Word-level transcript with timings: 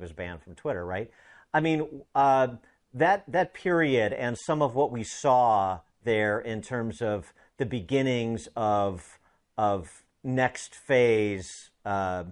was 0.00 0.12
banned 0.12 0.42
from 0.42 0.54
Twitter, 0.54 0.84
right? 0.84 1.10
I 1.52 1.60
mean, 1.60 2.02
uh, 2.14 2.48
that 2.94 3.24
that 3.28 3.54
period 3.54 4.12
and 4.12 4.36
some 4.38 4.62
of 4.62 4.74
what 4.74 4.90
we 4.90 5.04
saw 5.04 5.80
there 6.04 6.40
in 6.40 6.62
terms 6.62 7.00
of 7.00 7.32
the 7.58 7.66
beginnings 7.66 8.48
of 8.56 9.18
of 9.56 10.02
next 10.24 10.74
phase 10.74 11.70
uh, 11.84 12.24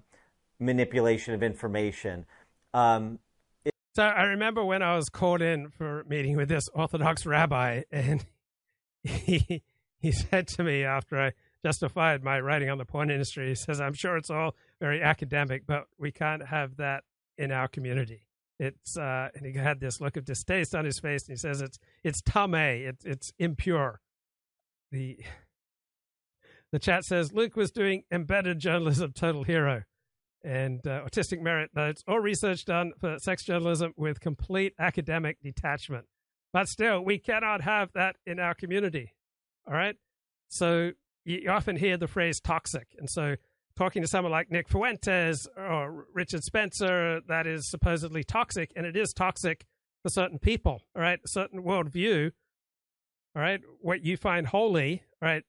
manipulation 0.58 1.34
of 1.34 1.42
information. 1.42 2.26
Um, 2.74 3.18
so 3.94 4.04
I 4.04 4.24
remember 4.24 4.64
when 4.64 4.82
I 4.82 4.94
was 4.94 5.08
called 5.08 5.42
in 5.42 5.70
for 5.70 6.00
a 6.00 6.04
meeting 6.04 6.36
with 6.36 6.48
this 6.48 6.68
Orthodox 6.72 7.26
rabbi, 7.26 7.82
and 7.90 8.24
he 9.02 9.62
he 9.98 10.12
said 10.12 10.46
to 10.48 10.64
me 10.64 10.84
after 10.84 11.20
I 11.20 11.32
justified 11.64 12.22
my 12.22 12.40
writing 12.40 12.70
on 12.70 12.78
the 12.78 12.84
porn 12.84 13.10
industry, 13.10 13.48
he 13.48 13.54
says, 13.54 13.80
"I'm 13.80 13.94
sure 13.94 14.16
it's 14.16 14.30
all 14.30 14.54
very 14.80 15.02
academic, 15.02 15.66
but 15.66 15.86
we 15.98 16.12
can't 16.12 16.46
have 16.46 16.76
that 16.76 17.04
in 17.38 17.52
our 17.52 17.68
community." 17.68 18.26
It's 18.58 18.96
uh, 18.96 19.28
and 19.34 19.46
he 19.46 19.52
had 19.52 19.80
this 19.80 20.00
look 20.00 20.16
of 20.16 20.24
distaste 20.24 20.74
on 20.74 20.84
his 20.84 20.98
face, 20.98 21.28
and 21.28 21.36
he 21.36 21.38
says, 21.38 21.62
"It's 21.62 21.78
it's 22.02 22.20
tamei, 22.22 22.88
it's 22.88 23.04
it's 23.04 23.32
impure." 23.38 24.00
The 24.90 25.18
the 26.72 26.78
chat 26.78 27.04
says 27.04 27.32
Luke 27.32 27.56
was 27.56 27.70
doing 27.70 28.02
embedded 28.10 28.58
journalism, 28.58 29.12
total 29.12 29.44
hero 29.44 29.84
and 30.44 30.86
uh, 30.86 31.02
autistic 31.04 31.40
merit 31.40 31.70
notes 31.74 32.02
all 32.06 32.20
research 32.20 32.64
done 32.64 32.92
for 32.98 33.18
sex 33.18 33.44
journalism 33.44 33.92
with 33.96 34.20
complete 34.20 34.72
academic 34.78 35.38
detachment. 35.42 36.06
But 36.52 36.68
still, 36.68 37.04
we 37.04 37.18
cannot 37.18 37.62
have 37.62 37.92
that 37.94 38.16
in 38.24 38.38
our 38.38 38.54
community. 38.54 39.14
All 39.66 39.74
right. 39.74 39.96
So 40.48 40.92
you 41.24 41.50
often 41.50 41.76
hear 41.76 41.98
the 41.98 42.06
phrase 42.06 42.40
toxic. 42.40 42.86
And 42.98 43.10
so 43.10 43.36
talking 43.78 44.02
to 44.02 44.08
someone 44.08 44.32
like 44.32 44.50
Nick 44.50 44.68
Fuentes 44.68 45.46
or 45.56 46.06
Richard 46.12 46.42
Spencer, 46.42 47.20
that 47.28 47.46
is 47.46 47.70
supposedly 47.70 48.24
toxic. 48.24 48.72
And 48.74 48.84
it 48.84 48.96
is 48.96 49.12
toxic 49.12 49.64
for 50.02 50.10
certain 50.10 50.38
people. 50.38 50.82
All 50.96 51.02
right. 51.02 51.20
A 51.24 51.28
certain 51.28 51.62
worldview. 51.62 52.32
All 53.36 53.42
right. 53.42 53.60
What 53.80 54.04
you 54.04 54.16
find 54.16 54.48
holy. 54.48 55.02
All 55.22 55.28
right. 55.28 55.44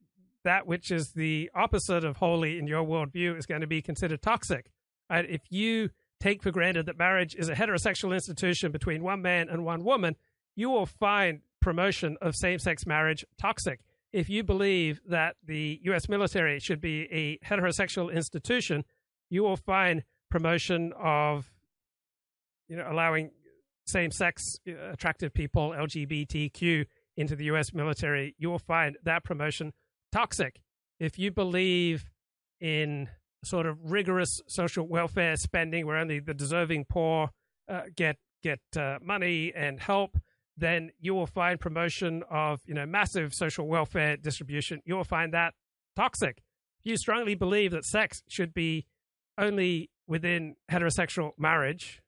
That 0.46 0.68
which 0.68 0.92
is 0.92 1.12
the 1.14 1.50
opposite 1.56 2.06
of 2.06 2.18
holy 2.18 2.60
in 2.60 2.68
your 2.68 2.86
worldview 2.86 3.38
is 3.38 3.48
going 3.48 3.62
to 3.62 3.68
be 3.68 3.82
considered 3.82 4.22
toxic. 4.22 4.70
Right? 5.10 5.26
If 5.28 5.42
you 5.50 5.90
take 6.22 6.44
for 6.44 6.52
granted 6.52 6.86
that 6.86 6.98
marriage 6.98 7.36
is 7.36 7.50
a 7.50 7.56
heterosexual 7.56 8.14
institution 8.14 8.72
between 8.72 9.04
one 9.04 9.24
man 9.24 9.50
and 9.50 9.66
one 9.66 9.84
woman, 9.84 10.16
you 10.56 10.70
will 10.70 10.86
find 10.86 11.42
promotion 11.62 12.16
of 12.22 12.36
same 12.36 12.60
sex 12.60 12.86
marriage 12.86 13.26
toxic. 13.40 13.80
If 14.12 14.30
you 14.30 14.44
believe 14.44 15.02
that 15.08 15.36
the 15.46 15.80
U.S. 15.84 16.10
military 16.10 16.60
should 16.60 16.82
be 16.82 17.04
a 17.12 17.38
heterosexual 17.46 18.14
institution, 18.14 18.84
you 19.30 19.44
will 19.44 19.58
find 19.58 20.04
promotion 20.30 20.94
of 21.00 21.52
you 22.68 22.78
know 22.78 22.88
allowing 22.90 23.32
same 23.86 24.12
sex 24.12 24.60
uh, 24.68 24.92
attractive 24.92 25.34
people 25.34 25.72
LGBTQ 25.72 26.86
into 27.18 27.36
the 27.36 27.46
US 27.46 27.74
military 27.74 28.36
you 28.38 28.48
will 28.48 28.60
find 28.60 28.96
that 29.04 29.24
promotion 29.24 29.74
toxic 30.12 30.62
if 31.00 31.18
you 31.18 31.32
believe 31.32 32.12
in 32.62 33.10
sort 33.44 33.66
of 33.66 33.78
rigorous 33.92 34.42
social 34.48 34.88
welfare 34.88 35.36
spending 35.36 35.88
where 35.88 35.98
only 35.98 36.20
the 36.20 36.36
deserving 36.36 36.86
poor 36.88 37.30
uh, 37.68 37.82
get 37.96 38.18
get 38.44 38.60
uh, 38.78 38.98
money 39.02 39.52
and 39.56 39.80
help, 39.80 40.18
then 40.60 40.92
you 41.00 41.14
will 41.14 41.28
find 41.28 41.60
promotion 41.60 42.24
of 42.30 42.62
you 42.66 42.74
know 42.74 42.86
massive 42.86 43.34
social 43.34 43.68
welfare 43.68 44.18
distribution. 44.18 44.82
You 44.86 44.96
will 44.96 45.04
find 45.04 45.34
that 45.34 45.54
toxic. 45.96 46.42
If 46.80 46.86
you 46.86 46.98
strongly 46.98 47.36
believe 47.36 47.72
that 47.72 47.86
sex 47.86 48.24
should 48.28 48.54
be 48.54 48.86
only 49.38 49.90
within 50.08 50.56
heterosexual 50.72 51.32
marriage, 51.38 52.02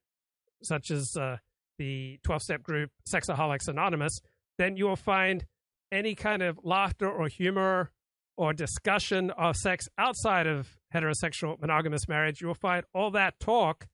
such 0.62 0.90
as 0.90 1.16
uh, 1.16 1.36
the 1.78 2.18
12 2.24 2.42
step 2.42 2.62
group 2.62 2.90
Sexaholics 3.12 3.68
Anonymous, 3.68 4.20
then 4.58 4.76
you 4.76 4.86
will 4.86 4.96
find 4.96 5.46
any 5.90 6.14
kind 6.14 6.42
of 6.42 6.58
laughter 6.62 7.10
or 7.10 7.28
humor 7.28 7.90
or 8.36 8.52
discussion 8.52 9.30
of 9.32 9.56
sex 9.56 9.88
outside 9.98 10.46
of 10.46 10.78
heterosexual 10.94 11.60
monogamous 11.60 12.08
marriage, 12.08 12.40
you 12.40 12.46
will 12.46 12.54
find 12.54 12.84
all 12.94 13.10
that 13.10 13.38
talk 13.38 13.86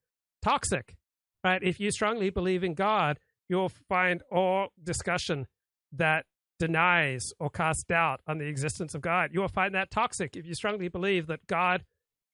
toxic, 0.43 0.97
right? 1.45 1.63
If 1.63 1.81
you 1.81 1.91
strongly 1.91 2.31
believe 2.31 2.63
in 2.63 2.75
God, 2.75 3.19
you'll 3.49 3.73
find 3.89 4.23
all 4.31 4.69
discussion 4.83 5.47
that 5.93 6.27
denies 6.59 7.33
or 7.39 7.51
casts 7.51 7.85
doubt 7.85 8.21
on 8.27 8.39
the 8.39 8.47
existence 8.47 8.95
of 8.95 9.01
God. 9.01 9.31
You 9.33 9.41
will 9.41 9.49
find 9.49 9.75
that 9.75 9.91
toxic 9.91 10.37
if 10.37 10.47
you 10.47 10.55
strongly 10.55 10.89
believe 10.89 11.27
that 11.29 11.47
God 11.47 11.85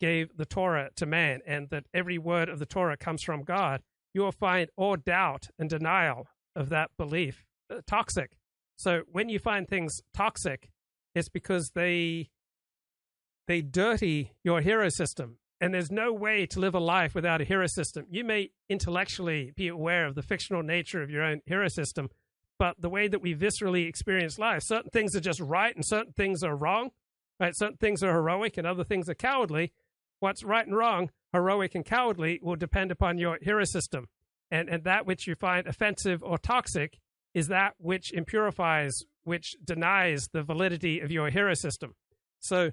gave 0.01 0.37
the 0.37 0.47
Torah 0.47 0.91
to 0.97 1.07
man 1.07 1.41
and 1.47 1.69
that 1.71 1.85
every 1.93 2.19
word 2.19 2.49
of 2.49 2.59
the 2.59 2.67
Torah 2.67 2.97
comes 2.97 3.23
from 3.23 3.43
God. 3.43 3.83
You 4.13 4.23
will 4.23 4.33
find 4.33 4.71
all 4.77 4.97
doubt 4.97 5.49
and 5.59 5.69
denial 5.69 6.27
of 6.57 6.69
that 6.71 6.91
belief 6.97 7.45
uh, 7.71 7.81
toxic. 7.87 8.33
So 8.77 9.03
when 9.11 9.29
you 9.29 9.39
find 9.39 9.69
things 9.69 10.01
toxic, 10.13 10.71
it's 11.15 11.29
because 11.29 11.71
they 11.75 12.31
they 13.47 13.61
dirty 13.61 14.33
your 14.43 14.61
hero 14.61 14.89
system. 14.89 15.37
And 15.65 15.73
there's 15.73 15.91
no 15.91 16.13
way 16.13 16.45
to 16.45 16.61
live 16.61 16.75
a 16.75 16.79
life 16.79 17.15
without 17.15 17.41
a 17.41 17.45
hero 17.45 17.67
system. 17.67 18.05
You 18.11 18.23
may 18.23 18.51
intellectually 18.69 19.51
be 19.57 19.69
aware 19.69 20.05
of 20.05 20.15
the 20.15 20.21
fictional 20.21 20.63
nature 20.63 21.03
of 21.03 21.09
your 21.09 21.23
own 21.23 21.41
hero 21.47 21.69
system, 21.69 22.11
but 22.59 22.79
the 22.79 22.91
way 22.91 23.09
that 23.09 23.23
we 23.23 23.35
viscerally 23.35 23.89
experience 23.89 24.39
life, 24.39 24.63
certain 24.63 24.91
things 24.91 25.17
are 25.17 25.21
just 25.21 25.41
right 25.41 25.75
and 25.75 25.83
certain 25.83 26.13
things 26.13 26.43
are 26.43 26.55
wrong. 26.55 26.91
Right? 27.41 27.57
Certain 27.57 27.79
things 27.79 28.03
are 28.03 28.13
heroic 28.13 28.59
and 28.59 28.67
other 28.67 28.85
things 28.85 29.09
are 29.09 29.15
cowardly. 29.15 29.73
What's 30.21 30.45
right 30.45 30.67
and 30.67 30.77
wrong, 30.77 31.09
heroic 31.33 31.75
and 31.75 31.83
cowardly, 31.83 32.41
will 32.43 32.57
depend 32.57 32.91
upon 32.91 33.17
your 33.17 33.39
hero 33.41 33.65
system. 33.65 34.09
And, 34.51 34.69
and 34.69 34.85
that 34.85 35.07
which 35.07 35.27
you 35.27 35.35
find 35.35 35.67
offensive 35.67 36.23
or 36.23 36.37
toxic 36.37 36.99
is 37.33 37.49
that 37.49 37.73
which 37.79 38.13
impurifies, 38.13 39.05
which 39.23 39.57
denies 39.65 40.29
the 40.31 40.43
validity 40.43 41.01
of 41.01 41.11
your 41.11 41.31
hero 41.31 41.55
system. 41.55 41.95
So 42.39 42.73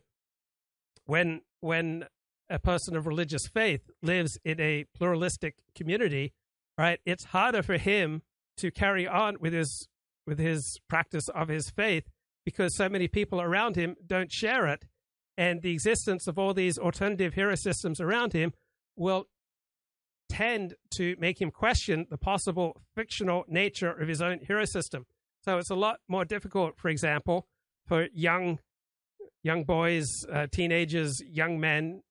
when 1.06 1.40
when 1.62 2.08
a 2.52 2.60
person 2.60 2.96
of 2.96 3.08
religious 3.08 3.48
faith 3.48 3.90
lives 4.04 4.38
in 4.44 4.60
a 4.60 4.86
pluralistic 4.96 5.64
community, 5.74 6.34
right, 6.78 7.00
it's 7.06 7.26
harder 7.26 7.64
for 7.64 7.78
him 7.78 8.22
to 8.58 8.70
carry 8.70 9.08
on 9.08 9.38
with 9.40 9.54
his 9.54 9.88
with 10.28 10.38
his 10.38 10.80
practice 10.88 11.28
of 11.30 11.48
his 11.48 11.72
faith 11.72 12.04
because 12.46 12.76
so 12.76 12.88
many 12.88 13.08
people 13.08 13.42
around 13.42 13.76
him 13.76 13.96
don't 14.06 14.32
share 14.32 14.68
it. 14.68 14.86
And 15.38 15.62
the 15.62 15.72
existence 15.72 16.28
of 16.28 16.38
all 16.38 16.54
these 16.54 16.78
alternative 16.78 17.34
hero 17.34 17.56
systems 17.56 18.00
around 18.00 18.34
him 18.34 18.54
will 18.96 19.26
tend 20.30 20.76
to 20.92 21.16
make 21.20 21.42
him 21.42 21.50
question 21.50 22.06
the 22.10 22.18
possible 22.18 22.82
fictional 22.96 23.46
nature 23.48 23.92
of 23.92 24.08
his 24.08 24.22
own 24.22 24.40
hero 24.40 24.66
system. 24.66 25.06
So 25.44 25.58
it's 25.58 25.72
a 25.72 25.76
lot 25.76 26.00
more 26.08 26.24
difficult, 26.24 26.78
for 26.78 26.90
example, 26.90 27.48
for 27.88 28.08
young 28.14 28.60
young 29.44 29.64
boys, 29.64 30.08
uh, 30.32 30.46
teenagers, 30.52 31.20
young 31.26 31.60
men 31.60 32.04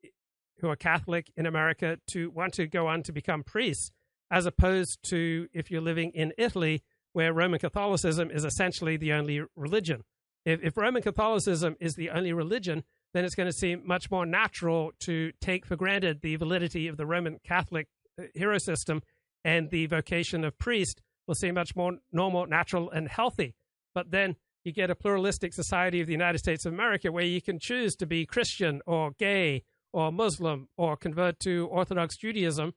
who 0.61 0.69
are 0.69 0.77
Catholic 0.77 1.31
in 1.37 1.47
America 1.47 1.99
to 2.09 2.31
want 2.31 2.55
to 2.55 2.67
go 2.67 2.87
on 2.87 3.03
to 3.05 3.13
become 3.13 3.43
priests, 3.43 3.91
as 4.31 4.47
opposed 4.47 4.99
to 5.11 5.49
if 5.53 5.71
you're 5.71 5.81
living 5.81 6.11
in 6.13 6.33
Italy, 6.39 6.83
where 7.13 7.33
Roman 7.33 7.59
Catholicism 7.59 8.31
is 8.31 8.45
essentially 8.45 8.97
the 8.97 9.13
only 9.13 9.43
religion. 9.57 10.03
If, 10.45 10.63
if 10.63 10.77
Roman 10.77 11.03
Catholicism 11.03 11.77
is 11.81 11.95
the 11.95 12.11
only 12.11 12.33
religion, 12.33 12.85
then 13.13 13.25
it's 13.25 13.35
going 13.35 13.49
to 13.49 13.57
seem 13.57 13.83
much 13.85 14.11
more 14.11 14.25
natural 14.25 14.93
to 15.01 15.33
take 15.41 15.67
for 15.67 15.77
granted 15.77 16.21
the 16.21 16.37
validity 16.37 16.87
of 16.87 16.97
the 16.97 17.07
Roman 17.07 17.39
Catholic 17.45 17.89
uh, 18.19 18.25
hero 18.35 18.59
system, 18.59 19.03
and 19.45 19.71
the 19.71 19.87
vocation 19.87 20.45
of 20.45 20.59
priest 20.59 21.03
will 21.27 21.35
seem 21.35 21.55
much 21.55 21.75
more 21.75 21.99
normal, 22.13 22.47
natural, 22.47 22.91
and 22.91 23.09
healthy. 23.09 23.55
But 23.95 24.11
then 24.11 24.37
you 24.65 24.73
get 24.73 24.91
a 24.91 24.95
pluralistic 24.95 25.53
society 25.55 26.01
of 26.01 26.07
the 26.07 26.13
United 26.13 26.39
States 26.39 26.67
of 26.67 26.73
America 26.73 27.11
where 27.11 27.25
you 27.25 27.41
can 27.41 27.59
choose 27.59 27.97
to 27.97 28.07
be 28.07 28.27
Christian 28.27 28.81
or 28.87 29.13
gay 29.19 29.65
or 29.93 30.13
Muslim 30.13 30.69
or 30.77 30.97
convert 30.97 31.39
to 31.41 31.67
Orthodox 31.71 32.17
Judaism. 32.17 32.75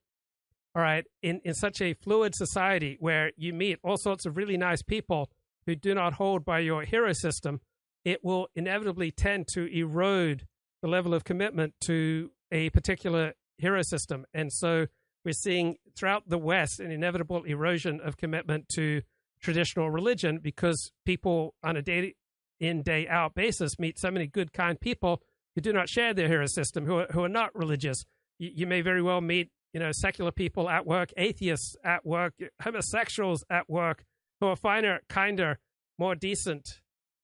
All 0.75 0.81
right, 0.81 1.05
in, 1.21 1.39
in 1.43 1.53
such 1.53 1.81
a 1.81 1.93
fluid 1.93 2.33
society 2.35 2.97
where 2.99 3.31
you 3.37 3.53
meet 3.53 3.77
all 3.83 3.97
sorts 3.97 4.25
of 4.25 4.37
really 4.37 4.57
nice 4.57 4.81
people 4.81 5.29
who 5.67 5.75
do 5.75 5.93
not 5.93 6.13
hold 6.13 6.43
by 6.43 6.59
your 6.59 6.83
hero 6.83 7.13
system, 7.13 7.61
it 8.03 8.23
will 8.23 8.47
inevitably 8.55 9.11
tend 9.11 9.47
to 9.53 9.65
erode 9.65 10.47
the 10.81 10.87
level 10.87 11.13
of 11.13 11.23
commitment 11.23 11.73
to 11.81 12.31
a 12.51 12.69
particular 12.71 13.33
hero 13.57 13.81
system. 13.83 14.25
And 14.33 14.51
so 14.51 14.87
we're 15.23 15.33
seeing 15.33 15.77
throughout 15.95 16.27
the 16.27 16.37
West 16.37 16.79
an 16.79 16.91
inevitable 16.91 17.43
erosion 17.43 18.01
of 18.03 18.17
commitment 18.17 18.67
to 18.75 19.03
traditional 19.41 19.89
religion 19.89 20.39
because 20.41 20.91
people 21.05 21.53
on 21.63 21.77
a 21.77 21.81
day 21.81 22.15
in, 22.59 22.81
day 22.81 23.07
out 23.07 23.35
basis 23.35 23.77
meet 23.77 23.99
so 23.99 24.09
many 24.09 24.27
good, 24.27 24.53
kind 24.53 24.79
people 24.79 25.21
who 25.55 25.61
do 25.61 25.73
not 25.73 25.89
share 25.89 26.13
their 26.13 26.27
hero 26.27 26.45
system, 26.45 26.85
who 26.85 26.99
are, 26.99 27.07
who 27.11 27.23
are 27.23 27.29
not 27.29 27.55
religious. 27.55 28.05
You, 28.39 28.51
you 28.53 28.67
may 28.67 28.81
very 28.81 29.01
well 29.01 29.21
meet, 29.21 29.49
you 29.73 29.79
know, 29.79 29.91
secular 29.91 30.31
people 30.31 30.69
at 30.69 30.85
work, 30.85 31.11
atheists 31.17 31.75
at 31.83 32.05
work, 32.05 32.33
homosexuals 32.61 33.43
at 33.49 33.69
work, 33.69 34.03
who 34.39 34.47
are 34.47 34.55
finer, 34.55 35.01
kinder, 35.09 35.59
more 35.97 36.15
decent, 36.15 36.81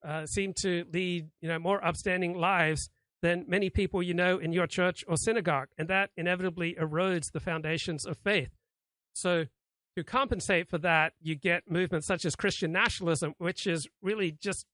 uh, 0.08 0.26
seem 0.26 0.54
to 0.62 0.86
lead, 0.94 1.28
you 1.42 1.50
know, 1.50 1.60
more 1.60 1.84
upstanding 1.84 2.38
lives 2.38 2.90
than 3.22 3.46
many 3.48 3.70
people 3.70 4.02
you 4.02 4.14
know 4.14 4.38
in 4.38 4.54
your 4.54 4.68
church 4.68 5.04
or 5.08 5.18
synagogue. 5.18 5.68
And 5.78 5.90
that 5.90 6.12
inevitably 6.16 6.76
erodes 6.80 7.32
the 7.32 7.40
foundations 7.40 8.06
of 8.06 8.18
faith. 8.18 8.50
So 9.14 9.46
to 9.98 10.04
compensate 10.04 10.70
for 10.70 10.78
that, 10.78 11.14
you 11.22 11.36
get 11.36 11.70
movements 11.70 12.08
such 12.08 12.24
as 12.24 12.36
Christian 12.36 12.72
nationalism, 12.72 13.34
which 13.38 13.68
is 13.68 13.88
really 14.02 14.32
just 14.32 14.66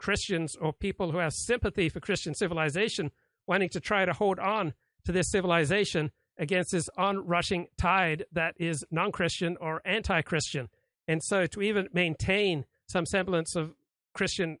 Christians 0.00 0.56
or 0.56 0.72
people 0.72 1.12
who 1.12 1.18
have 1.18 1.32
sympathy 1.34 1.90
for 1.90 2.00
Christian 2.00 2.34
civilization 2.34 3.12
wanting 3.46 3.68
to 3.68 3.80
try 3.80 4.06
to 4.06 4.12
hold 4.14 4.38
on 4.38 4.72
to 5.04 5.12
this 5.12 5.30
civilization 5.30 6.10
against 6.38 6.72
this 6.72 6.88
onrushing 6.96 7.66
tide 7.76 8.24
that 8.32 8.54
is 8.58 8.82
non 8.90 9.12
Christian 9.12 9.56
or 9.60 9.82
anti 9.84 10.22
Christian. 10.22 10.68
And 11.06 11.22
so, 11.22 11.46
to 11.46 11.60
even 11.60 11.88
maintain 11.92 12.64
some 12.88 13.04
semblance 13.04 13.54
of 13.54 13.74
Christian 14.14 14.58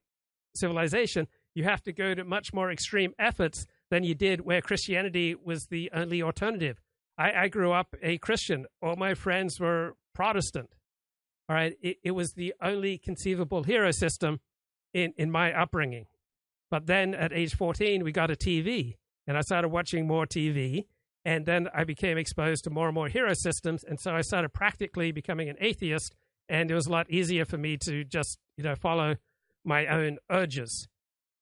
civilization, 0.54 1.26
you 1.54 1.64
have 1.64 1.82
to 1.84 1.92
go 1.92 2.14
to 2.14 2.22
much 2.22 2.52
more 2.52 2.70
extreme 2.70 3.14
efforts 3.18 3.66
than 3.90 4.04
you 4.04 4.14
did 4.14 4.42
where 4.42 4.60
Christianity 4.60 5.34
was 5.34 5.66
the 5.66 5.90
only 5.94 6.22
alternative. 6.22 6.80
I, 7.16 7.32
I 7.32 7.48
grew 7.48 7.72
up 7.72 7.94
a 8.02 8.18
Christian. 8.18 8.66
All 8.82 8.96
my 8.96 9.14
friends 9.14 9.58
were 9.58 9.96
Protestant. 10.14 10.70
All 11.48 11.56
right. 11.56 11.76
It, 11.80 11.96
it 12.04 12.10
was 12.10 12.32
the 12.32 12.54
only 12.62 12.98
conceivable 12.98 13.62
hero 13.62 13.90
system 13.90 14.40
in, 14.92 15.12
in 15.16 15.30
my 15.30 15.52
upbringing. 15.52 16.06
But 16.70 16.86
then 16.86 17.14
at 17.14 17.32
age 17.32 17.54
14, 17.54 18.04
we 18.04 18.12
got 18.12 18.30
a 18.30 18.36
TV 18.36 18.96
and 19.26 19.36
I 19.36 19.42
started 19.42 19.68
watching 19.68 20.06
more 20.06 20.26
TV. 20.26 20.86
And 21.24 21.44
then 21.44 21.68
I 21.74 21.84
became 21.84 22.16
exposed 22.16 22.64
to 22.64 22.70
more 22.70 22.86
and 22.86 22.94
more 22.94 23.08
hero 23.08 23.34
systems. 23.34 23.84
And 23.84 24.00
so 24.00 24.12
I 24.14 24.22
started 24.22 24.54
practically 24.54 25.12
becoming 25.12 25.48
an 25.48 25.56
atheist. 25.60 26.14
And 26.48 26.70
it 26.70 26.74
was 26.74 26.86
a 26.86 26.90
lot 26.90 27.10
easier 27.10 27.44
for 27.44 27.58
me 27.58 27.76
to 27.84 28.04
just, 28.04 28.38
you 28.56 28.64
know, 28.64 28.74
follow 28.74 29.16
my 29.64 29.86
own 29.86 30.18
urges. 30.30 30.88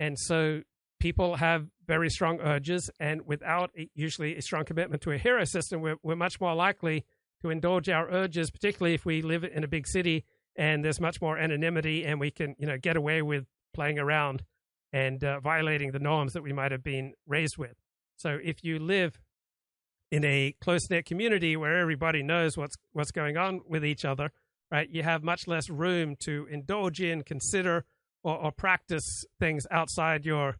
And 0.00 0.18
so 0.18 0.62
people 0.98 1.36
have 1.36 1.68
very 1.86 2.10
strong 2.10 2.40
urges. 2.40 2.90
And 2.98 3.22
without 3.24 3.70
usually 3.94 4.36
a 4.36 4.42
strong 4.42 4.64
commitment 4.64 5.02
to 5.02 5.12
a 5.12 5.18
hero 5.18 5.44
system, 5.44 5.80
we're, 5.80 5.96
we're 6.02 6.16
much 6.16 6.40
more 6.40 6.54
likely 6.54 7.04
to 7.42 7.50
indulge 7.50 7.88
our 7.88 8.10
urges, 8.10 8.50
particularly 8.50 8.94
if 8.94 9.04
we 9.04 9.22
live 9.22 9.44
in 9.44 9.62
a 9.62 9.68
big 9.68 9.86
city 9.86 10.24
and 10.58 10.84
there's 10.84 11.00
much 11.00 11.22
more 11.22 11.38
anonymity 11.38 12.04
and 12.04 12.18
we 12.18 12.30
can, 12.30 12.56
you 12.58 12.66
know, 12.66 12.76
get 12.76 12.96
away 12.96 13.22
with 13.22 13.46
playing 13.72 13.98
around 13.98 14.42
and 14.92 15.22
uh, 15.22 15.38
violating 15.40 15.92
the 15.92 16.00
norms 16.00 16.32
that 16.32 16.42
we 16.42 16.52
might 16.52 16.72
have 16.72 16.82
been 16.82 17.14
raised 17.26 17.56
with. 17.56 17.76
So 18.16 18.38
if 18.42 18.64
you 18.64 18.80
live 18.80 19.20
in 20.10 20.24
a 20.24 20.54
close 20.60 20.90
knit 20.90 21.06
community 21.06 21.56
where 21.56 21.78
everybody 21.78 22.22
knows 22.22 22.56
what's 22.56 22.74
what's 22.92 23.12
going 23.12 23.36
on 23.36 23.60
with 23.68 23.84
each 23.84 24.04
other, 24.04 24.30
right? 24.70 24.88
You 24.90 25.04
have 25.04 25.22
much 25.22 25.46
less 25.46 25.70
room 25.70 26.16
to 26.24 26.48
indulge 26.50 27.00
in, 27.00 27.22
consider, 27.22 27.84
or, 28.24 28.36
or 28.36 28.52
practice 28.52 29.24
things 29.38 29.64
outside 29.70 30.24
your 30.24 30.56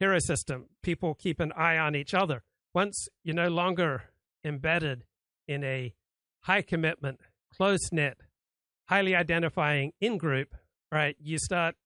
hero 0.00 0.18
system. 0.18 0.66
People 0.82 1.14
keep 1.14 1.40
an 1.40 1.52
eye 1.52 1.76
on 1.76 1.94
each 1.94 2.14
other. 2.14 2.42
Once 2.74 3.08
you're 3.22 3.34
no 3.34 3.48
longer 3.48 4.04
embedded 4.44 5.04
in 5.46 5.62
a 5.62 5.92
high 6.42 6.62
commitment, 6.62 7.20
close 7.54 7.92
knit, 7.92 8.16
highly 8.92 9.14
identifying 9.14 9.92
in 10.02 10.18
group, 10.18 10.54
right? 10.90 11.16
You 11.18 11.38
start, 11.38 11.76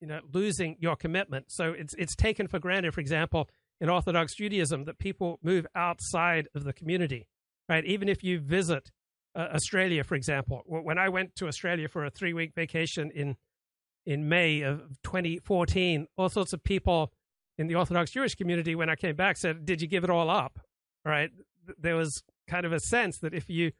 you 0.00 0.08
know, 0.08 0.20
losing 0.32 0.76
your 0.80 0.96
commitment. 0.96 1.46
So 1.48 1.74
it's 1.76 1.94
it's 1.98 2.16
taken 2.16 2.48
for 2.48 2.58
granted, 2.58 2.94
for 2.94 3.02
example, 3.02 3.50
in 3.78 3.90
Orthodox 3.90 4.34
Judaism, 4.34 4.84
that 4.86 4.98
people 4.98 5.38
move 5.42 5.66
outside 5.74 6.48
of 6.54 6.64
the 6.64 6.72
community, 6.72 7.28
right? 7.68 7.84
Even 7.84 8.08
if 8.08 8.24
you 8.24 8.40
visit 8.40 8.90
uh, 9.34 9.48
Australia, 9.54 10.02
for 10.02 10.14
example, 10.14 10.62
when 10.66 10.98
I 10.98 11.10
went 11.10 11.36
to 11.36 11.46
Australia 11.46 11.88
for 11.88 12.06
a 12.06 12.10
three 12.10 12.32
week 12.32 12.52
vacation 12.54 13.10
in 13.14 13.36
in 14.06 14.28
May 14.28 14.62
of 14.62 14.80
2014, 15.04 16.06
all 16.16 16.30
sorts 16.30 16.54
of 16.54 16.64
people 16.64 17.12
in 17.58 17.66
the 17.66 17.74
Orthodox 17.74 18.10
Jewish 18.12 18.34
community, 18.34 18.74
when 18.74 18.88
I 18.88 18.96
came 18.96 19.14
back, 19.14 19.36
said, 19.36 19.66
"Did 19.66 19.82
you 19.82 19.88
give 19.88 20.04
it 20.04 20.10
all 20.10 20.30
up?" 20.30 20.58
Right? 21.04 21.30
There 21.78 21.96
was 21.96 22.22
kind 22.48 22.64
of 22.64 22.72
a 22.72 22.80
sense 22.80 23.18
that 23.18 23.34
if 23.34 23.50
you 23.50 23.72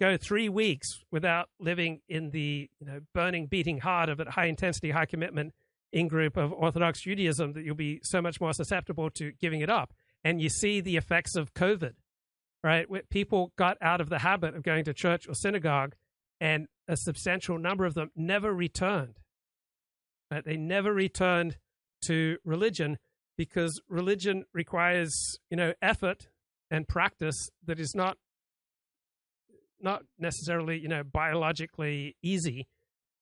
go 0.00 0.16
three 0.16 0.48
weeks 0.48 1.04
without 1.12 1.48
living 1.60 2.00
in 2.08 2.30
the 2.30 2.68
you 2.80 2.86
know, 2.86 3.00
burning, 3.14 3.46
beating 3.46 3.78
heart 3.78 4.08
of 4.08 4.18
a 4.18 4.30
high 4.30 4.46
intensity, 4.46 4.90
high 4.90 5.06
commitment 5.06 5.52
in 5.92 6.08
group 6.08 6.36
of 6.36 6.52
Orthodox 6.52 7.02
Judaism, 7.02 7.52
that 7.52 7.64
you'll 7.64 7.74
be 7.74 8.00
so 8.02 8.22
much 8.22 8.40
more 8.40 8.52
susceptible 8.52 9.10
to 9.10 9.32
giving 9.40 9.60
it 9.60 9.68
up. 9.68 9.92
And 10.24 10.40
you 10.40 10.48
see 10.48 10.80
the 10.80 10.96
effects 10.96 11.36
of 11.36 11.54
COVID, 11.54 11.94
right? 12.62 12.88
Where 12.88 13.02
people 13.10 13.52
got 13.56 13.76
out 13.80 14.00
of 14.00 14.08
the 14.08 14.20
habit 14.20 14.54
of 14.54 14.62
going 14.62 14.84
to 14.84 14.94
church 14.94 15.28
or 15.28 15.34
synagogue, 15.34 15.94
and 16.40 16.66
a 16.88 16.96
substantial 16.96 17.58
number 17.58 17.84
of 17.84 17.94
them 17.94 18.10
never 18.16 18.52
returned. 18.52 19.18
Right? 20.30 20.44
They 20.44 20.56
never 20.56 20.92
returned 20.92 21.58
to 22.02 22.38
religion 22.44 22.98
because 23.36 23.80
religion 23.88 24.44
requires, 24.54 25.38
you 25.50 25.56
know, 25.56 25.74
effort 25.82 26.28
and 26.70 26.86
practice 26.86 27.50
that 27.66 27.80
is 27.80 27.94
not 27.94 28.16
not 29.82 30.02
necessarily 30.18 30.78
you 30.78 30.88
know 30.88 31.02
biologically 31.02 32.16
easy. 32.22 32.66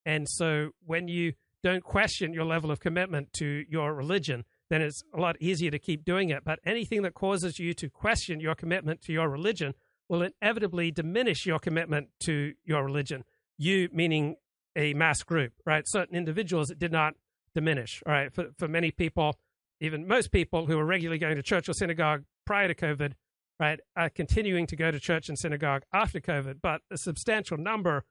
And 0.06 0.28
so 0.28 0.70
when 0.84 1.08
you 1.08 1.34
don't 1.62 1.82
question 1.82 2.32
your 2.32 2.44
level 2.44 2.70
of 2.70 2.80
commitment 2.80 3.32
to 3.34 3.64
your 3.68 3.92
religion 3.94 4.44
then 4.70 4.82
it's 4.82 5.02
a 5.14 5.20
lot 5.20 5.34
easier 5.40 5.70
to 5.70 5.78
keep 5.78 6.04
doing 6.04 6.28
it. 6.28 6.44
But 6.44 6.58
anything 6.64 7.00
that 7.02 7.14
causes 7.14 7.58
you 7.58 7.72
to 7.74 7.88
question 7.88 8.38
your 8.38 8.54
commitment 8.54 9.00
to 9.02 9.14
your 9.14 9.28
religion 9.28 9.74
will 10.10 10.22
inevitably 10.22 10.90
diminish 10.90 11.46
your 11.46 11.58
commitment 11.58 12.08
to 12.20 12.52
your 12.64 12.84
religion. 12.84 13.24
You 13.56 13.88
meaning 13.92 14.36
a 14.76 14.94
mass 14.94 15.22
group 15.22 15.52
right? 15.66 15.84
Certain 15.86 16.16
individuals 16.16 16.70
it 16.70 16.78
did 16.78 16.92
not 16.92 17.14
diminish 17.54 18.02
all 18.06 18.12
right? 18.12 18.32
For, 18.32 18.48
for 18.56 18.68
many 18.68 18.90
people 18.90 19.34
even 19.80 20.06
most 20.06 20.32
people 20.32 20.66
who 20.66 20.76
were 20.76 20.84
regularly 20.84 21.18
going 21.18 21.36
to 21.36 21.42
church 21.42 21.68
or 21.68 21.72
synagogue 21.72 22.24
prior 22.46 22.68
to 22.68 22.74
covid 22.74 23.12
right, 23.60 23.80
are 23.96 24.08
continuing 24.08 24.66
to 24.66 24.76
go 24.76 24.90
to 24.90 25.00
church 25.00 25.28
and 25.28 25.38
synagogue 25.38 25.82
after 25.92 26.20
COVID, 26.20 26.60
but 26.62 26.82
a 26.90 26.98
substantial 26.98 27.56
number, 27.56 28.04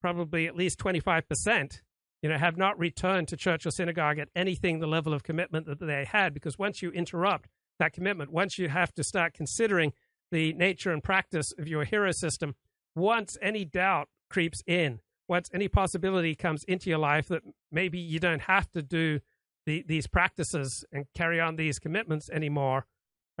probably 0.00 0.46
at 0.46 0.56
least 0.56 0.78
25%, 0.78 1.80
you 2.22 2.28
know, 2.28 2.38
have 2.38 2.56
not 2.56 2.78
returned 2.78 3.28
to 3.28 3.36
church 3.36 3.66
or 3.66 3.70
synagogue 3.70 4.18
at 4.18 4.28
anything 4.36 4.78
the 4.78 4.86
level 4.86 5.12
of 5.12 5.22
commitment 5.22 5.66
that 5.66 5.80
they 5.80 6.04
had. 6.04 6.34
Because 6.34 6.58
once 6.58 6.82
you 6.82 6.90
interrupt 6.90 7.48
that 7.78 7.92
commitment, 7.92 8.30
once 8.30 8.58
you 8.58 8.68
have 8.68 8.92
to 8.94 9.02
start 9.02 9.34
considering 9.34 9.92
the 10.30 10.52
nature 10.52 10.92
and 10.92 11.02
practice 11.02 11.52
of 11.58 11.66
your 11.66 11.84
hero 11.84 12.12
system, 12.12 12.54
once 12.94 13.36
any 13.42 13.64
doubt 13.64 14.08
creeps 14.30 14.62
in, 14.66 15.00
once 15.28 15.48
any 15.52 15.68
possibility 15.68 16.34
comes 16.34 16.64
into 16.64 16.90
your 16.90 16.98
life 16.98 17.28
that 17.28 17.42
maybe 17.70 17.98
you 17.98 18.18
don't 18.18 18.42
have 18.42 18.70
to 18.72 18.82
do 18.82 19.20
the, 19.66 19.84
these 19.86 20.06
practices 20.06 20.84
and 20.92 21.06
carry 21.14 21.40
on 21.40 21.56
these 21.56 21.78
commitments 21.78 22.28
anymore, 22.30 22.86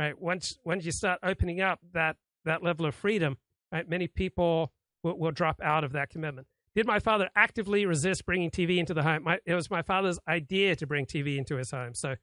right? 0.02 0.20
Once 0.20 0.58
once 0.64 0.84
you 0.84 0.92
start 0.92 1.20
opening 1.22 1.60
up 1.60 1.78
that 1.92 2.16
that 2.44 2.62
level 2.62 2.86
of 2.86 2.94
freedom, 2.94 3.36
right? 3.70 3.88
Many 3.88 4.08
people 4.08 4.72
will, 5.02 5.16
will 5.16 5.30
drop 5.30 5.60
out 5.62 5.84
of 5.84 5.92
that 5.92 6.10
commitment. 6.10 6.48
Did 6.74 6.86
my 6.86 6.98
father 6.98 7.28
actively 7.36 7.86
resist 7.86 8.26
bringing 8.26 8.50
TV 8.50 8.78
into 8.78 8.94
the 8.94 9.02
home? 9.02 9.24
My, 9.24 9.38
it 9.44 9.54
was 9.54 9.70
my 9.70 9.82
father's 9.82 10.18
idea 10.26 10.74
to 10.76 10.86
bring 10.86 11.06
TV 11.06 11.36
into 11.36 11.56
his 11.56 11.70
home. 11.70 11.94
So 11.94 12.16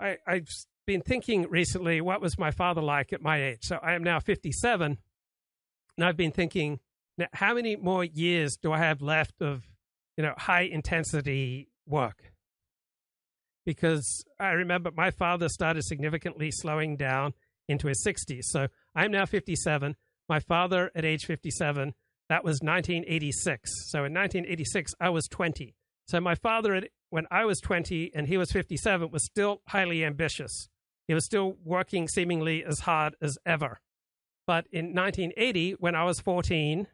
I, 0.00 0.16
I've 0.26 0.48
been 0.86 1.00
thinking 1.00 1.46
recently, 1.48 2.00
what 2.00 2.20
was 2.20 2.38
my 2.38 2.50
father 2.50 2.82
like 2.82 3.12
at 3.12 3.22
my 3.22 3.42
age? 3.42 3.60
So 3.62 3.78
I 3.82 3.94
am 3.94 4.02
now 4.02 4.20
57, 4.20 4.98
and 5.96 6.04
I've 6.04 6.16
been 6.16 6.32
thinking, 6.32 6.80
now, 7.16 7.28
how 7.32 7.54
many 7.54 7.76
more 7.76 8.04
years 8.04 8.58
do 8.58 8.72
I 8.72 8.78
have 8.78 9.00
left 9.00 9.40
of, 9.40 9.64
you 10.18 10.24
know, 10.24 10.34
high 10.36 10.62
intensity 10.62 11.68
work? 11.86 12.32
Because 13.66 14.24
I 14.40 14.52
remember 14.52 14.90
my 14.96 15.10
father 15.10 15.50
started 15.50 15.84
significantly 15.84 16.50
slowing 16.50 16.96
down 16.96 17.34
into 17.68 17.88
his 17.88 18.02
60s. 18.06 18.44
So 18.44 18.68
I'm 18.94 19.10
now 19.10 19.26
57. 19.26 19.96
My 20.28 20.40
father 20.40 20.90
at 20.94 21.04
age 21.04 21.26
57, 21.26 21.92
that 22.28 22.44
was 22.44 22.60
1986. 22.62 23.90
So 23.90 23.98
in 23.98 24.14
1986, 24.14 24.94
I 25.00 25.10
was 25.10 25.28
20. 25.28 25.74
So 26.06 26.20
my 26.20 26.36
father, 26.36 26.80
when 27.10 27.26
I 27.30 27.44
was 27.44 27.60
20 27.60 28.12
and 28.14 28.28
he 28.28 28.36
was 28.36 28.52
57, 28.52 29.10
was 29.10 29.24
still 29.24 29.60
highly 29.68 30.04
ambitious. 30.04 30.68
He 31.08 31.14
was 31.14 31.24
still 31.24 31.56
working 31.64 32.08
seemingly 32.08 32.64
as 32.64 32.80
hard 32.80 33.16
as 33.20 33.36
ever. 33.44 33.80
But 34.46 34.66
in 34.70 34.94
1980, 34.94 35.72
when 35.72 35.96
I 35.96 36.04
was 36.04 36.20
14 36.20 36.86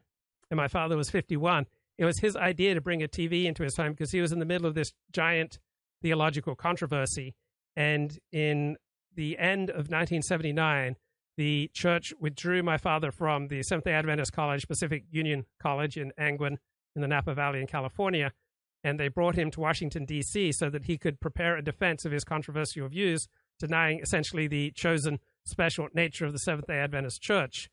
and 0.49 0.57
my 0.57 0.67
father 0.67 0.97
was 0.97 1.11
51, 1.11 1.67
it 1.99 2.05
was 2.05 2.19
his 2.19 2.35
idea 2.35 2.73
to 2.73 2.81
bring 2.81 3.03
a 3.03 3.07
TV 3.07 3.45
into 3.45 3.63
his 3.63 3.77
home 3.77 3.91
because 3.91 4.11
he 4.11 4.21
was 4.21 4.31
in 4.31 4.39
the 4.39 4.45
middle 4.45 4.65
of 4.65 4.73
this 4.73 4.91
giant 5.11 5.59
theological 6.03 6.53
controversy. 6.53 7.33
And 7.75 8.15
in 8.31 8.77
the 9.15 9.39
end 9.39 9.71
of 9.71 9.89
1979, 9.89 10.95
the 11.37 11.71
church 11.73 12.13
withdrew 12.19 12.61
my 12.61 12.77
father 12.77 13.11
from 13.11 13.47
the 13.47 13.63
Seventh 13.63 13.85
day 13.85 13.93
Adventist 13.93 14.33
College, 14.33 14.67
Pacific 14.67 15.05
Union 15.09 15.45
College 15.59 15.97
in 15.97 16.11
Angwin 16.19 16.57
in 16.95 17.01
the 17.01 17.07
Napa 17.07 17.33
Valley 17.33 17.59
in 17.59 17.65
California. 17.65 18.31
And 18.83 18.99
they 18.99 19.07
brought 19.07 19.35
him 19.35 19.49
to 19.51 19.61
Washington, 19.61 20.05
D.C., 20.05 20.51
so 20.51 20.69
that 20.69 20.85
he 20.85 20.97
could 20.97 21.19
prepare 21.19 21.55
a 21.55 21.63
defense 21.63 22.05
of 22.05 22.11
his 22.11 22.25
controversial 22.25 22.87
views, 22.89 23.27
denying 23.57 24.01
essentially 24.03 24.47
the 24.47 24.71
chosen 24.71 25.19
special 25.45 25.87
nature 25.93 26.25
of 26.25 26.33
the 26.33 26.39
Seventh 26.39 26.67
day 26.67 26.79
Adventist 26.79 27.21
Church. 27.21 27.69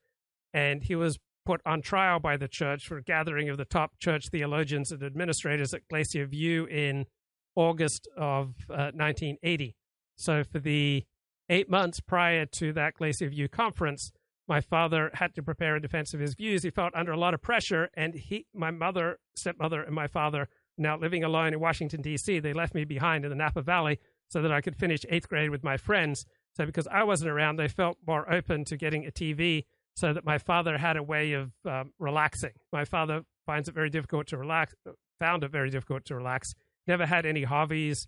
And 0.55 0.85
he 0.85 0.95
was 0.95 1.19
put 1.45 1.61
on 1.67 1.83
trial 1.83 2.21
by 2.21 2.37
the 2.37 2.49
church 2.49 2.87
for 2.87 2.97
a 2.97 3.03
gathering 3.03 3.49
of 3.49 3.57
the 3.57 3.65
top 3.65 3.99
church 3.99 4.29
theologians 4.31 4.93
and 4.93 5.03
administrators 5.03 5.75
at 5.75 5.87
Glacier 5.89 6.27
View 6.27 6.67
in 6.67 7.07
August 7.55 8.09
of 8.17 8.55
uh, 8.71 8.93
1980. 8.95 9.77
So 10.17 10.45
for 10.45 10.59
the 10.59 11.05
eight 11.49 11.69
months 11.69 12.01
prior 12.01 12.47
to 12.47 12.73
that 12.75 12.95
Glacier 12.95 13.29
View 13.29 13.49
conference, 13.49 14.13
my 14.47 14.61
father 14.61 15.11
had 15.15 15.35
to 15.37 15.43
prepare 15.43 15.77
a 15.77 15.81
defense 15.81 16.13
of 16.13 16.21
his 16.21 16.35
views. 16.35 16.63
He 16.63 16.71
felt 16.71 16.95
under 16.95 17.13
a 17.13 17.19
lot 17.19 17.35
of 17.35 17.43
pressure, 17.43 17.89
and 17.95 18.15
he, 18.15 18.47
my 18.53 18.71
mother, 18.71 19.19
stepmother, 19.37 19.83
and 19.83 19.95
my 19.95 20.09
father, 20.09 20.49
now 20.77 20.97
living 20.99 21.23
alone 21.23 21.53
in 21.53 21.61
Washington 21.61 22.03
D.C., 22.03 22.41
they 22.41 22.53
left 22.53 22.75
me 22.75 22.85
behind 22.85 23.25
in 23.25 23.31
the 23.31 23.37
Napa 23.37 23.63
Valley 23.63 24.01
so 24.29 24.43
that 24.43 24.53
I 24.53 24.61
could 24.61 24.77
finish 24.77 25.05
eighth 25.09 25.29
grade 25.29 25.51
with 25.51 25.63
my 25.63 25.77
friends. 25.77 26.27
So 26.57 26.67
because 26.67 26.89
I 26.89 27.05
wasn't 27.05 27.31
around, 27.31 27.57
they 27.57 27.69
felt 27.69 27.99
more 28.07 28.31
open 28.33 28.65
to 28.67 28.77
getting 28.77 29.07
a 29.07 29.11
TV, 29.11 29.67
so 29.95 30.13
that 30.13 30.25
my 30.25 30.39
father 30.39 30.79
had 30.79 30.97
a 30.97 31.03
way 31.03 31.33
of 31.33 31.53
um, 31.65 31.93
relaxing. 31.99 32.53
My 32.73 32.85
father 32.85 33.23
finds 33.47 33.69
it 33.69 33.75
very 33.75 33.91
difficult 33.91 34.27
to 34.29 34.37
relax, 34.37 34.75
found 35.19 35.45
it 35.45 35.51
very 35.51 35.71
difficult 35.71 36.05
to 36.07 36.17
relax. 36.17 36.55
Never 36.87 37.07
had 37.07 37.27
any 37.27 37.45
hobbies. 37.45 38.07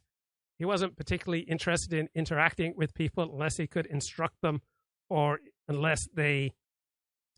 He 0.58 0.64
wasn't 0.64 0.96
particularly 0.96 1.42
interested 1.42 1.92
in 1.92 2.08
interacting 2.14 2.74
with 2.76 2.94
people 2.94 3.30
unless 3.32 3.56
he 3.56 3.66
could 3.66 3.86
instruct 3.86 4.40
them 4.42 4.62
or 5.08 5.40
unless 5.68 6.08
they 6.14 6.52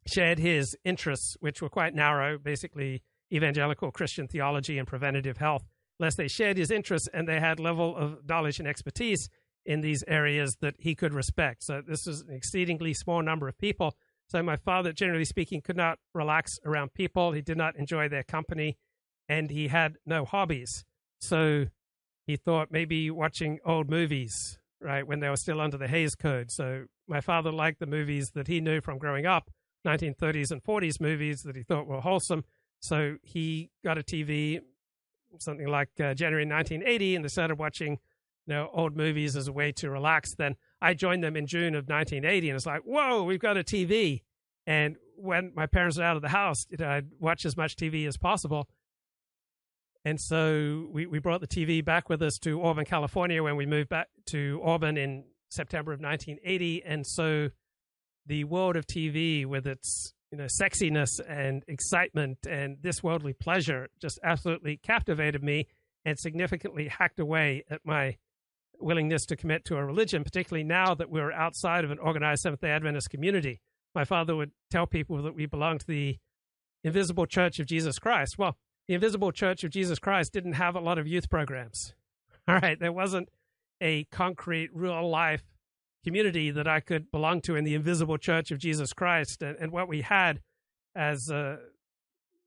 shared 0.06 0.38
his 0.38 0.76
interests, 0.84 1.36
which 1.40 1.62
were 1.62 1.68
quite 1.68 1.94
narrow, 1.94 2.38
basically 2.38 3.02
evangelical 3.32 3.90
Christian 3.90 4.28
theology 4.28 4.78
and 4.78 4.86
preventative 4.86 5.38
health, 5.38 5.64
unless 5.98 6.16
they 6.16 6.28
shared 6.28 6.56
his 6.56 6.70
interests 6.70 7.08
and 7.12 7.26
they 7.26 7.40
had 7.40 7.58
level 7.58 7.96
of 7.96 8.18
knowledge 8.28 8.58
and 8.58 8.68
expertise 8.68 9.28
in 9.64 9.80
these 9.80 10.04
areas 10.06 10.56
that 10.60 10.74
he 10.78 10.94
could 10.94 11.14
respect. 11.14 11.64
So 11.64 11.80
this 11.86 12.06
was 12.06 12.20
an 12.20 12.34
exceedingly 12.34 12.92
small 12.92 13.22
number 13.22 13.48
of 13.48 13.56
people. 13.56 13.96
So 14.28 14.42
my 14.42 14.56
father, 14.56 14.92
generally 14.92 15.24
speaking, 15.24 15.62
could 15.62 15.76
not 15.76 15.98
relax 16.14 16.58
around 16.64 16.94
people. 16.94 17.32
He 17.32 17.42
did 17.42 17.56
not 17.56 17.76
enjoy 17.76 18.08
their 18.08 18.22
company, 18.22 18.76
and 19.28 19.50
he 19.50 19.68
had 19.68 19.96
no 20.04 20.24
hobbies. 20.24 20.84
So 21.24 21.66
he 22.26 22.36
thought 22.36 22.68
maybe 22.70 23.10
watching 23.10 23.58
old 23.64 23.88
movies, 23.88 24.58
right, 24.80 25.06
when 25.06 25.20
they 25.20 25.28
were 25.28 25.36
still 25.36 25.60
under 25.60 25.76
the 25.76 25.88
Hays 25.88 26.14
Code. 26.14 26.50
So 26.50 26.84
my 27.08 27.20
father 27.20 27.50
liked 27.50 27.80
the 27.80 27.86
movies 27.86 28.30
that 28.34 28.46
he 28.46 28.60
knew 28.60 28.80
from 28.80 28.98
growing 28.98 29.26
up, 29.26 29.50
1930s 29.86 30.50
and 30.50 30.62
40s 30.62 31.00
movies 31.00 31.42
that 31.42 31.56
he 31.56 31.62
thought 31.62 31.86
were 31.86 32.00
wholesome. 32.00 32.44
So 32.80 33.16
he 33.22 33.70
got 33.84 33.98
a 33.98 34.02
TV, 34.02 34.60
something 35.38 35.66
like 35.66 35.88
uh, 36.00 36.14
January 36.14 36.46
1980, 36.46 37.16
and 37.16 37.24
they 37.24 37.28
started 37.28 37.58
watching 37.58 37.98
you 38.46 38.54
know, 38.54 38.70
old 38.72 38.96
movies 38.96 39.36
as 39.36 39.48
a 39.48 39.52
way 39.52 39.72
to 39.72 39.90
relax. 39.90 40.34
Then 40.34 40.56
I 40.80 40.94
joined 40.94 41.24
them 41.24 41.36
in 41.36 41.46
June 41.46 41.74
of 41.74 41.88
1980, 41.88 42.50
and 42.50 42.56
it's 42.56 42.66
like, 42.66 42.82
whoa, 42.82 43.22
we've 43.22 43.40
got 43.40 43.56
a 43.56 43.64
TV. 43.64 44.22
And 44.66 44.96
when 45.16 45.52
my 45.54 45.66
parents 45.66 45.96
were 45.96 46.04
out 46.04 46.16
of 46.16 46.22
the 46.22 46.28
house, 46.28 46.66
you 46.70 46.76
know, 46.78 46.88
I'd 46.88 47.06
watch 47.18 47.44
as 47.44 47.56
much 47.56 47.76
TV 47.76 48.06
as 48.06 48.16
possible. 48.16 48.68
And 50.04 50.20
so 50.20 50.86
we, 50.92 51.06
we 51.06 51.18
brought 51.18 51.40
the 51.40 51.46
TV 51.46 51.82
back 51.82 52.08
with 52.08 52.22
us 52.22 52.38
to 52.42 52.62
Auburn, 52.62 52.84
California, 52.84 53.42
when 53.42 53.56
we 53.56 53.64
moved 53.64 53.88
back 53.88 54.08
to 54.26 54.60
Auburn 54.62 54.98
in 54.98 55.24
September 55.50 55.92
of 55.92 56.00
1980. 56.00 56.82
And 56.84 57.06
so 57.06 57.48
the 58.26 58.44
world 58.44 58.76
of 58.76 58.86
TV, 58.86 59.46
with 59.46 59.66
its 59.66 60.12
you 60.30 60.38
know 60.38 60.46
sexiness 60.46 61.20
and 61.26 61.62
excitement 61.68 62.38
and 62.48 62.78
this 62.82 63.02
worldly 63.02 63.32
pleasure, 63.32 63.88
just 64.00 64.18
absolutely 64.22 64.76
captivated 64.76 65.42
me 65.42 65.68
and 66.04 66.18
significantly 66.18 66.88
hacked 66.88 67.18
away 67.18 67.64
at 67.70 67.80
my 67.84 68.16
willingness 68.80 69.24
to 69.26 69.36
commit 69.36 69.64
to 69.64 69.76
a 69.76 69.84
religion, 69.84 70.22
particularly 70.22 70.64
now 70.64 70.94
that 70.94 71.08
we're 71.08 71.32
outside 71.32 71.84
of 71.84 71.90
an 71.90 71.98
organized 71.98 72.42
Seventh 72.42 72.60
day 72.60 72.70
Adventist 72.70 73.08
community. 73.08 73.60
My 73.94 74.04
father 74.04 74.36
would 74.36 74.50
tell 74.70 74.86
people 74.86 75.22
that 75.22 75.34
we 75.34 75.46
belong 75.46 75.78
to 75.78 75.86
the 75.86 76.18
invisible 76.82 77.26
church 77.26 77.58
of 77.58 77.66
Jesus 77.66 77.98
Christ. 77.98 78.36
Well, 78.36 78.58
the 78.86 78.94
invisible 78.94 79.32
church 79.32 79.64
of 79.64 79.70
Jesus 79.70 79.98
Christ 79.98 80.32
didn't 80.32 80.54
have 80.54 80.76
a 80.76 80.80
lot 80.80 80.98
of 80.98 81.06
youth 81.06 81.30
programs. 81.30 81.94
All 82.48 82.56
right, 82.56 82.78
there 82.78 82.92
wasn't 82.92 83.28
a 83.80 84.04
concrete, 84.04 84.70
real 84.72 85.08
life 85.08 85.42
community 86.04 86.50
that 86.50 86.68
I 86.68 86.80
could 86.80 87.10
belong 87.10 87.40
to 87.42 87.56
in 87.56 87.64
the 87.64 87.74
invisible 87.74 88.18
church 88.18 88.50
of 88.50 88.58
Jesus 88.58 88.92
Christ. 88.92 89.42
And, 89.42 89.56
and 89.58 89.72
what 89.72 89.88
we 89.88 90.02
had 90.02 90.40
as 90.94 91.30
a, 91.30 91.58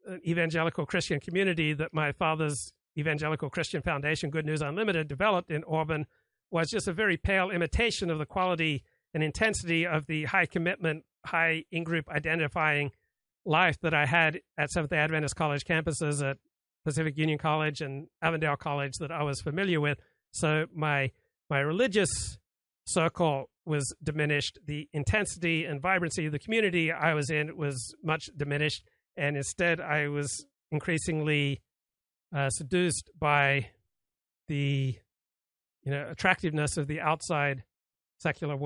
an 0.05 0.21
evangelical 0.25 0.85
Christian 0.85 1.19
community 1.19 1.73
that 1.73 1.93
my 1.93 2.11
father's 2.11 2.71
Evangelical 2.97 3.49
Christian 3.49 3.81
Foundation, 3.81 4.29
Good 4.29 4.45
News 4.45 4.61
Unlimited, 4.61 5.07
developed 5.07 5.51
in 5.51 5.63
Auburn 5.67 6.07
was 6.49 6.69
just 6.69 6.87
a 6.87 6.93
very 6.93 7.17
pale 7.17 7.51
imitation 7.51 8.09
of 8.09 8.17
the 8.17 8.25
quality 8.25 8.83
and 9.13 9.23
intensity 9.23 9.85
of 9.85 10.07
the 10.07 10.25
high 10.25 10.45
commitment, 10.45 11.03
high 11.25 11.65
in 11.71 11.83
group 11.83 12.09
identifying 12.09 12.91
life 13.47 13.79
that 13.81 13.93
I 13.93 14.05
had 14.05 14.41
at 14.57 14.69
Seventh 14.69 14.91
day 14.91 14.97
Adventist 14.97 15.35
college 15.35 15.63
campuses 15.63 16.27
at 16.27 16.37
Pacific 16.83 17.17
Union 17.17 17.37
College 17.37 17.81
and 17.81 18.07
Avondale 18.21 18.55
College 18.55 18.93
that 18.99 19.11
I 19.11 19.23
was 19.23 19.41
familiar 19.41 19.79
with. 19.81 19.99
So 20.31 20.65
my 20.73 21.11
my 21.49 21.59
religious 21.59 22.37
circle 22.85 23.49
was 23.65 23.93
diminished. 24.03 24.59
The 24.65 24.87
intensity 24.93 25.65
and 25.65 25.81
vibrancy 25.81 26.25
of 26.25 26.31
the 26.31 26.39
community 26.39 26.91
I 26.91 27.13
was 27.13 27.29
in 27.29 27.57
was 27.57 27.95
much 28.03 28.25
diminished, 28.35 28.83
and 29.15 29.37
instead 29.37 29.79
I 29.79 30.07
was 30.09 30.45
increasingly 30.71 31.61
uh, 32.35 32.49
seduced 32.49 33.09
by 33.17 33.69
the 34.47 34.95
you 35.83 35.91
know 35.91 36.07
attractiveness 36.09 36.77
of 36.77 36.87
the 36.87 36.99
outside 36.99 37.63
secular 38.17 38.55
world. 38.55 38.65